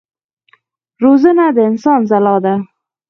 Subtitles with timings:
[1.03, 2.53] روزنه د انسان ځلا ده.